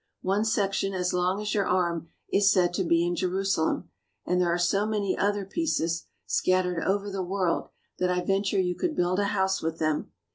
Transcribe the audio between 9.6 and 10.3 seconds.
with them.